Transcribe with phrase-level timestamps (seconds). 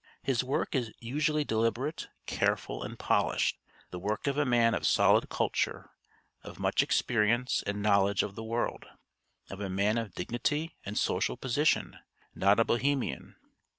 [0.23, 3.59] His work is usually deliberate, careful, and polished:
[3.91, 5.91] the work of a man of solid culture,
[6.41, 8.87] of much experience and knowledge of the world;
[9.51, 11.99] of a man of dignity and social position,
[12.33, 13.35] not a Bohemian.